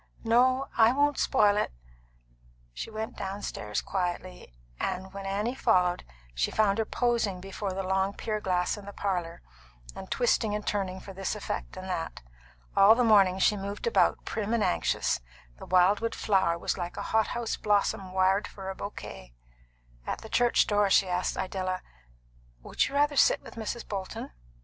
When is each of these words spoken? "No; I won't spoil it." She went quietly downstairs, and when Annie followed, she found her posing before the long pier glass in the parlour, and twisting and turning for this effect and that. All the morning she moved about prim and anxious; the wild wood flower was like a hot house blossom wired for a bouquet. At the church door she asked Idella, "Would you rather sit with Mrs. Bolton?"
"No; 0.23 0.67
I 0.75 0.93
won't 0.93 1.19
spoil 1.19 1.57
it." 1.57 1.71
She 2.73 2.89
went 2.89 3.17
quietly 3.17 3.23
downstairs, 3.23 3.83
and 4.79 5.13
when 5.13 5.27
Annie 5.27 5.53
followed, 5.53 6.03
she 6.33 6.49
found 6.49 6.79
her 6.79 6.85
posing 6.85 7.39
before 7.39 7.73
the 7.73 7.83
long 7.83 8.13
pier 8.15 8.41
glass 8.41 8.77
in 8.77 8.85
the 8.85 8.93
parlour, 8.93 9.43
and 9.93 10.09
twisting 10.09 10.55
and 10.55 10.65
turning 10.65 10.99
for 11.01 11.13
this 11.13 11.35
effect 11.35 11.77
and 11.77 11.87
that. 11.87 12.23
All 12.75 12.95
the 12.95 13.03
morning 13.03 13.37
she 13.37 13.55
moved 13.55 13.85
about 13.85 14.25
prim 14.25 14.55
and 14.55 14.63
anxious; 14.63 15.19
the 15.59 15.67
wild 15.67 15.99
wood 15.99 16.15
flower 16.15 16.57
was 16.57 16.79
like 16.79 16.97
a 16.97 17.03
hot 17.13 17.27
house 17.37 17.55
blossom 17.55 18.11
wired 18.11 18.47
for 18.47 18.71
a 18.71 18.75
bouquet. 18.75 19.33
At 20.07 20.21
the 20.21 20.29
church 20.29 20.65
door 20.65 20.89
she 20.89 21.07
asked 21.09 21.37
Idella, 21.37 21.83
"Would 22.63 22.87
you 22.87 22.95
rather 22.95 23.15
sit 23.17 23.43
with 23.43 23.53
Mrs. 23.53 23.87
Bolton?" 23.87 24.31